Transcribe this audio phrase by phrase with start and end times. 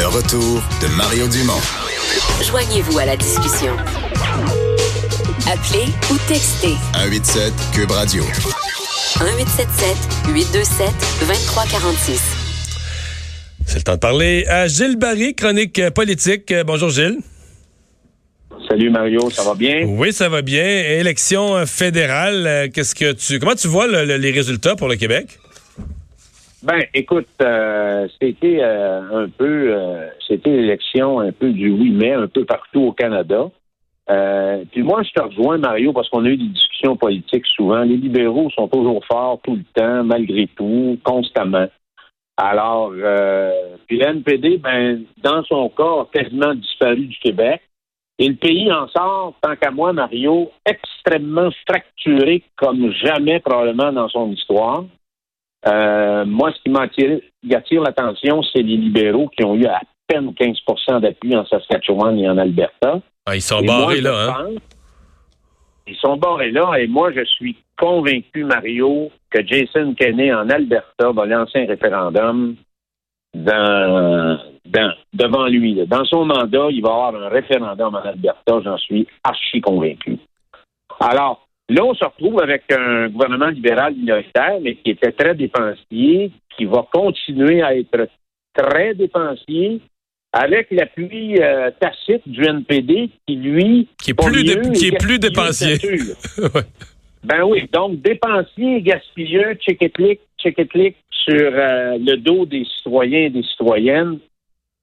[0.00, 1.60] Le retour de Mario Dumont.
[2.42, 3.76] Joignez-vous à la discussion.
[5.46, 8.22] Appelez ou textez 187 Cube Radio.
[8.22, 9.96] 1877
[10.32, 10.88] 827
[11.20, 12.22] 2346.
[13.66, 16.50] C'est le temps de parler à Gilles Barry, chronique euh, politique.
[16.50, 17.18] Euh, bonjour Gilles.
[18.70, 19.84] Salut Mario, ça va bien?
[19.86, 20.64] Oui, ça va bien.
[20.64, 25.38] Élection euh, fédérale, qu'est-ce que tu comment tu vois les résultats pour le Québec?
[26.62, 27.28] Ben, écoute,
[28.20, 29.74] c'était un peu
[30.26, 33.50] c'était l'élection un peu du oui mais un peu partout au Canada.
[34.70, 37.82] puis moi, je te rejoins, Mario, parce qu'on a eu des discussions politiques souvent.
[37.82, 41.68] Les libéraux sont toujours forts tout le temps, malgré tout, constamment.
[42.42, 47.60] Alors, euh, puis l'NPD, ben, dans son cas, a quasiment disparu du Québec.
[48.18, 54.08] Et le pays en sort, tant qu'à moi, Mario, extrêmement fracturé comme jamais probablement dans
[54.08, 54.84] son histoire.
[55.66, 57.20] Euh, moi, ce qui m'attire
[57.52, 62.28] attire l'attention, c'est les libéraux qui ont eu à peine 15% d'appui en Saskatchewan et
[62.28, 63.00] en Alberta.
[63.26, 64.48] Ah, ils sont barrés là, hein?
[65.86, 71.12] ils sont barrés là, et moi, je suis convaincu, Mario, que Jason Kenney en Alberta
[71.12, 72.56] va lancer un référendum
[73.34, 74.38] dans,
[75.12, 75.86] devant lui.
[75.86, 80.18] Dans son mandat, il va y avoir un référendum en Alberta, j'en suis archi convaincu.
[81.00, 86.32] Alors, là, on se retrouve avec un gouvernement libéral minoritaire, mais qui était très dépensier,
[86.56, 88.08] qui va continuer à être
[88.54, 89.80] très dépensier,
[90.32, 93.88] avec l'appui euh, tacite du NPD, qui, lui...
[94.02, 95.76] Qui est plus, qui est plus dépensier.
[97.22, 99.94] Ben oui, donc dépensier, gaspilleux, check it
[101.10, 104.18] sur euh, le dos des citoyens et des citoyennes.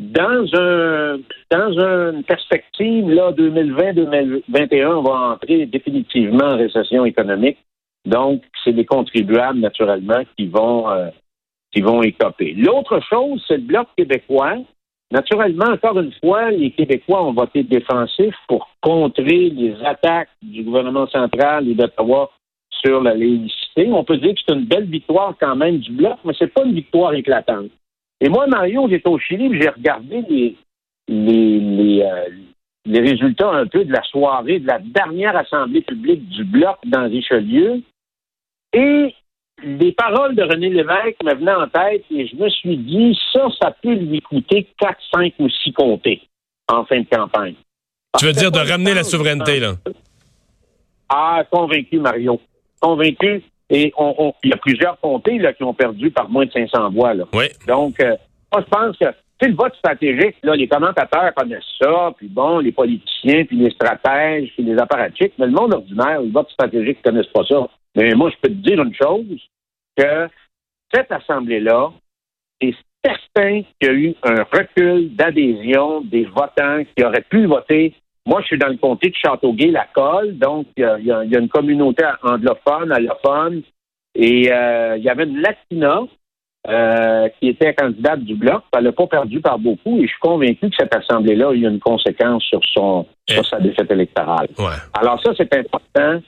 [0.00, 1.18] Dans un
[1.50, 7.58] dans une perspective, là, 2020-2021, on va entrer définitivement en récession économique.
[8.04, 11.10] Donc, c'est les contribuables, naturellement, qui vont euh,
[11.70, 12.54] qui vont écoper.
[12.54, 14.58] L'autre chose, c'est le Bloc québécois
[15.14, 21.06] Naturellement, encore une fois, les Québécois ont voté défensif pour contrer les attaques du gouvernement
[21.06, 22.32] central et d'Ottawa
[22.68, 23.88] sur la laïcité.
[23.92, 26.64] On peut dire que c'est une belle victoire quand même du Bloc, mais c'est pas
[26.64, 27.70] une victoire éclatante.
[28.24, 30.56] Et moi, Mario, j'étais au Chili, j'ai regardé les,
[31.08, 32.28] les, les, euh,
[32.86, 37.04] les résultats un peu de la soirée de la dernière assemblée publique du Bloc dans
[37.04, 37.82] Richelieu.
[38.72, 39.14] Et
[39.62, 43.46] des paroles de René Lévesque me venaient en tête et je me suis dit, ça,
[43.60, 46.22] ça peut lui coûter 4, 5 ou 6 comtés
[46.72, 47.56] en fin de campagne.
[48.18, 49.74] tu veux dire de ramener la souveraineté, là?
[51.10, 52.40] Ah, convaincu, Mario.
[52.80, 53.42] Convaincu.
[53.70, 56.90] Et on, il y a plusieurs comtés là, qui ont perdu par moins de 500
[56.90, 57.14] voix.
[57.14, 57.24] Là.
[57.32, 57.46] Oui.
[57.66, 58.14] Donc, euh,
[58.52, 59.06] moi, je pense que
[59.40, 63.70] c'est le vote stratégique, là, les commentateurs connaissent ça, puis bon, les politiciens, puis les
[63.70, 67.66] stratèges, puis les apparatchiks, mais le monde ordinaire, le vote stratégique, ne connaissent pas ça.
[67.96, 69.40] Mais moi, je peux te dire une chose,
[69.96, 70.28] que
[70.92, 71.92] cette Assemblée-là,
[72.60, 72.74] c'est
[73.04, 77.94] certain qu'il y a eu un recul d'adhésion des votants qui auraient pu voter.
[78.26, 81.48] Moi, je suis dans le comté de Châteauguay, la Colle, donc il y, a, une
[81.48, 83.62] communauté anglophone, allophone,
[84.14, 86.00] et euh, il y avait une Latina
[86.66, 88.62] euh, qui était candidate du Bloc.
[88.74, 91.66] Elle n'a pas perdu par beaucoup, et je suis convaincu que cette Assemblée-là a eu
[91.66, 94.48] une conséquence sur son sur sa défaite électorale.
[94.98, 96.20] Alors ça, c'est important.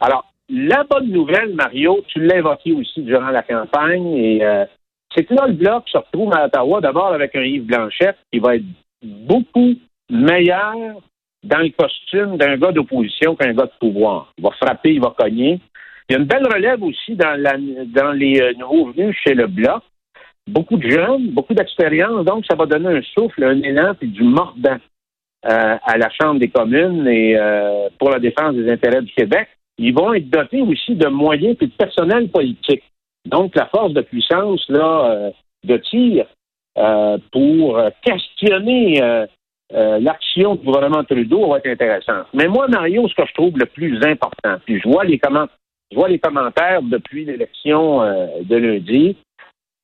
[0.00, 4.66] Alors, la bonne nouvelle, Mario, tu l'as évoqué aussi durant la campagne, et euh,
[5.14, 8.38] c'est que là, le Bloc se retrouve à Ottawa d'abord avec un Yves Blanchette qui
[8.38, 8.64] va être
[9.02, 9.74] beaucoup
[10.10, 11.00] meilleur
[11.44, 14.32] dans le costume d'un gars d'opposition qu'un gars de pouvoir.
[14.38, 15.60] Il va frapper, il va cogner.
[16.08, 17.56] Il y a une belle relève aussi dans, la,
[17.86, 19.82] dans les euh, nouveaux venus chez le Bloc.
[20.46, 24.22] Beaucoup de jeunes, beaucoup d'expérience, donc ça va donner un souffle, un élan puis du
[24.22, 24.78] mordant
[25.44, 27.36] euh, à la Chambre des communes et
[27.98, 29.48] pour la défense des intérêts du Québec
[29.78, 32.82] ils vont être dotés aussi de moyens et de personnel politique.
[33.24, 35.30] Donc, la force de puissance là, euh,
[35.64, 36.26] de tir
[36.76, 39.00] euh, pour questionner
[39.74, 42.26] euh, l'action du gouvernement Trudeau va être intéressante.
[42.34, 45.20] Mais moi, Mario, ce que je trouve le plus important, puis je vois les
[45.90, 48.00] je vois les commentaires depuis l'élection
[48.42, 49.16] de lundi.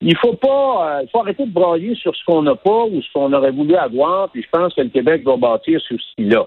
[0.02, 3.10] Il faut pas, il faut arrêter de brailler sur ce qu'on n'a pas ou ce
[3.14, 4.28] qu'on aurait voulu avoir.
[4.30, 6.46] Puis je pense que le Québec va bâtir sur ce qu'il a,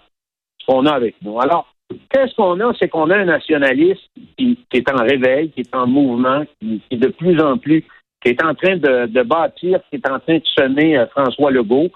[0.60, 1.40] ce qu'on a avec nous.
[1.40, 1.66] Alors,
[2.10, 2.74] Qu'est-ce qu'on a?
[2.78, 6.98] C'est qu'on a un nationaliste qui, est en réveil, qui est en mouvement, qui, est
[6.98, 7.84] de plus en plus
[8.24, 11.52] qui est en train de, de bâtir, qui est en train de semer euh, François
[11.52, 11.90] Legault.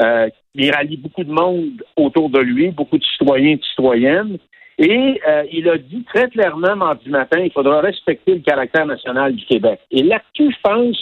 [0.00, 4.38] Euh, il rallie beaucoup de monde autour de lui, beaucoup de citoyens et de citoyennes.
[4.78, 9.34] Et euh, il a dit très clairement mardi matin, il faudra respecter le caractère national
[9.34, 9.78] du Québec.
[9.90, 10.96] Et là-dessus, je pense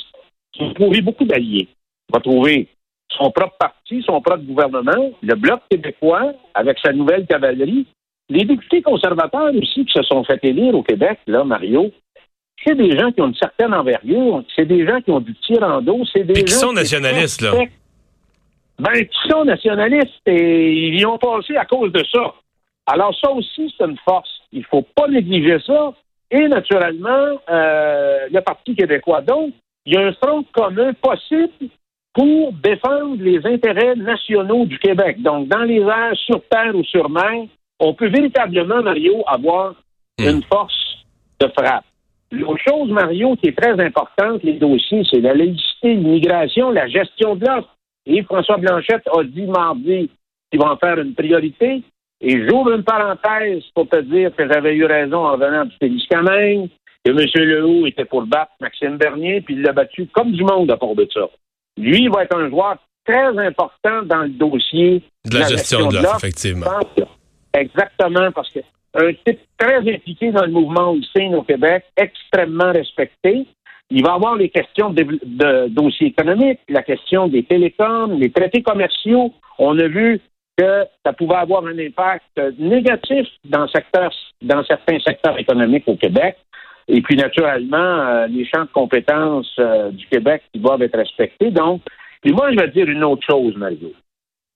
[0.53, 1.69] qu'il va trouver beaucoup d'alliés.
[2.09, 2.69] Il va trouver
[3.17, 7.87] son propre parti, son propre gouvernement, le Bloc québécois, avec sa nouvelle cavalerie,
[8.29, 11.91] les députés conservateurs aussi qui se sont fait élire au Québec, là, Mario,
[12.65, 15.63] c'est des gens qui ont une certaine envergure, c'est des gens qui ont du tir
[15.63, 17.53] en dos, c'est des gens qui sont nationalistes, là.
[18.79, 22.35] Ben, qui sont nationalistes et ils y ont passé à cause de ça.
[22.87, 24.31] Alors ça aussi, c'est une force.
[24.53, 25.93] Il faut pas négliger ça.
[26.31, 29.23] Et naturellement, euh, le Parti québécois.
[29.23, 29.53] Donc,
[29.87, 31.71] il y a un front commun possible
[32.13, 35.23] pour défendre les intérêts nationaux du Québec.
[35.23, 37.47] Donc, dans les airs, sur terre ou sur mer,
[37.81, 39.75] on peut véritablement, Mario, avoir
[40.19, 41.05] une force
[41.41, 41.85] de frappe.
[42.31, 47.37] L'autre chose, Mario, qui est très importante, les dossiers, c'est la laïcité, l'immigration, la gestion
[47.37, 47.75] de l'offre.
[48.09, 50.11] Et François Blanchette a dit mardi
[50.51, 51.83] qu'il va en faire une priorité.
[52.21, 56.69] Et j'ouvre une parenthèse pour te dire que j'avais eu raison en venant du Téliscamingue,
[57.05, 57.45] que M.
[57.45, 60.97] Lehoux était pour battre Maxime Bernier, puis il l'a battu comme du monde à part
[60.97, 61.29] de ça.
[61.77, 65.99] Lui, il va être un joueur très important dans le dossier De la gestion de
[65.99, 66.67] l'offre, effectivement.
[67.55, 68.61] Exactement, parce que
[68.95, 73.47] un type très impliqué dans le mouvement Hussein au Québec, extrêmement respecté.
[73.91, 79.33] Il va avoir les questions de, dossiers économiques, la question des télécoms, les traités commerciaux.
[79.59, 80.21] On a vu
[80.57, 86.37] que ça pouvait avoir un impact négatif dans, certains secteurs économiques au Québec.
[86.87, 91.51] Et puis, naturellement, euh, les champs de compétences euh, du Québec qui doivent être respectés.
[91.51, 91.83] Donc,
[92.23, 93.93] puis moi, je vais dire une autre chose, Mario.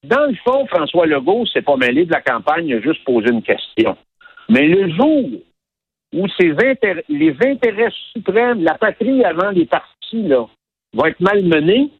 [0.05, 3.29] Dans le fond, François Legault s'est pas mêlé de la campagne, il a juste posé
[3.31, 3.97] une question.
[4.49, 5.31] Mais le jour
[6.15, 6.55] où ses
[7.09, 10.47] les intérêts suprêmes, la patrie avant les partis, là,
[10.95, 11.91] vont être malmenés,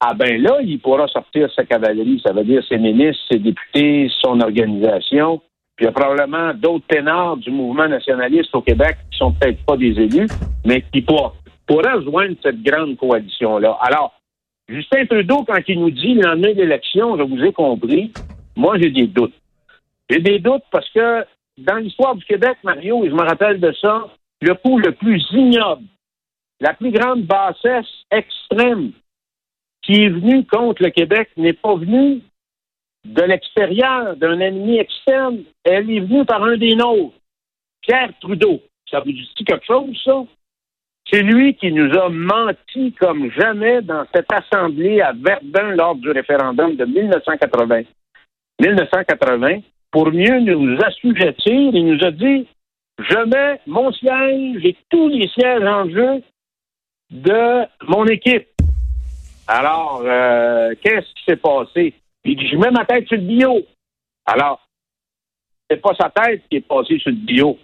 [0.00, 4.10] ah ben là, il pourra sortir sa cavalerie, ça veut dire ses ministres, ses députés,
[4.20, 5.40] son organisation.
[5.76, 9.64] Puis il y a probablement d'autres ténors du mouvement nationaliste au Québec qui sont peut-être
[9.64, 10.28] pas des élus,
[10.66, 11.36] mais qui pour-
[11.66, 13.78] pourraient rejoindre cette grande coalition-là.
[13.80, 14.12] Alors,
[14.68, 18.12] Justin Trudeau, quand il nous dit de l'élection, je vous ai compris,
[18.56, 19.34] moi j'ai des doutes.
[20.10, 21.24] J'ai des doutes parce que
[21.58, 24.08] dans l'histoire du Québec, Mario, et je me rappelle de ça,
[24.40, 25.84] le coup le plus ignoble,
[26.60, 28.92] la plus grande bassesse extrême
[29.82, 32.22] qui est venue contre le Québec n'est pas venue
[33.04, 35.42] de l'extérieur, d'un ennemi externe.
[35.64, 37.16] Elle est venue par un des nôtres,
[37.80, 38.60] Pierre Trudeau.
[38.90, 40.24] Ça vous dit quelque chose, ça?
[41.10, 46.10] C'est lui qui nous a menti comme jamais dans cette assemblée à Verdun lors du
[46.10, 47.82] référendum de 1980.
[48.60, 49.60] 1980,
[49.92, 52.48] pour mieux nous assujettir, il nous a dit
[52.98, 56.22] Je mets mon siège et tous les sièges en jeu
[57.10, 58.48] de mon équipe.
[59.46, 61.94] Alors, euh, qu'est-ce qui s'est passé?
[62.24, 63.60] Il dit Je mets ma tête sur le bio.
[64.24, 64.66] Alors,
[65.70, 67.58] c'est pas sa tête qui est passée sur le bio,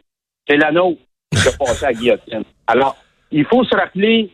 [0.47, 1.01] c'est la nôtre
[1.33, 2.45] qui est passée à guillotine.
[2.67, 2.97] Alors,
[3.31, 4.31] il faut se rappeler,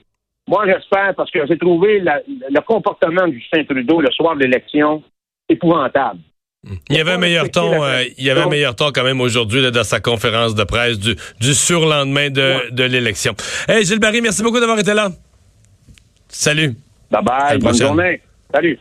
[0.48, 5.02] moi j'espère, parce que j'ai trouvé le comportement de Justin Trudeau le soir de l'élection
[5.48, 6.20] épouvantable.
[6.88, 9.20] Il y avait un meilleur ton, euh, il y avait un meilleur ton quand même
[9.20, 13.34] aujourd'hui dans sa conférence de presse du, du surlendemain de, de l'élection.
[13.68, 15.10] Hey Gilles Barry, merci beaucoup d'avoir été là.
[16.28, 16.74] Salut.
[17.10, 18.20] Bye bye, bonne journée.
[18.52, 18.72] Salut.